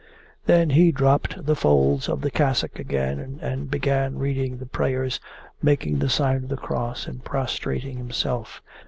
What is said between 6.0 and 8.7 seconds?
sign of the cross and prostrating himself.